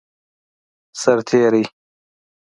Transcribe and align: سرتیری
سرتیری 1.01 1.63